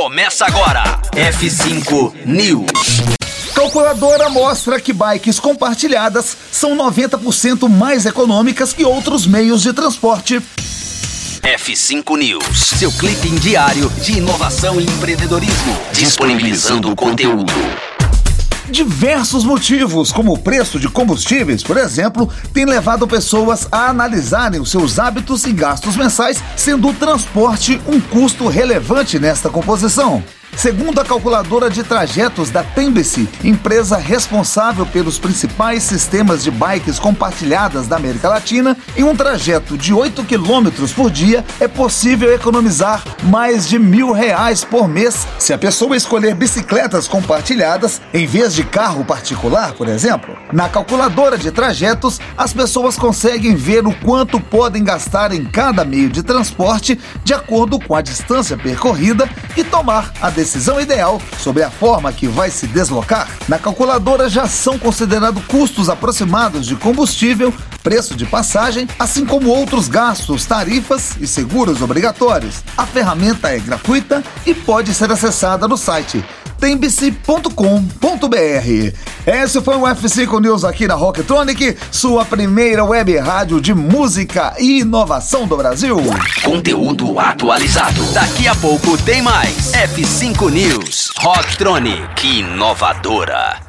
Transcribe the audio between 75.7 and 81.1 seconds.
site tembice.com.br. Esse foi o F5 News aqui na